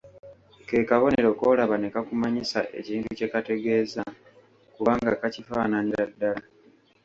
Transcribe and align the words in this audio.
Ke 0.67 0.77
kabonero 0.89 1.29
k'olaba 1.39 1.75
ne 1.79 1.89
kakumanyisa 1.93 2.59
ekintu 2.79 3.09
kye 3.17 3.27
kategeeza, 3.33 4.01
kubanga 4.73 5.11
kakifaananira 5.21 6.03
ddala. 6.11 6.43